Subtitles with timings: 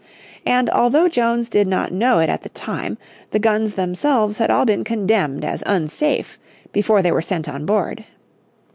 [0.47, 2.97] And, although, Jones did not know it at the time,
[3.29, 6.39] the guns themselves had all been condemned as unsafe
[6.71, 8.03] before they were sent on board.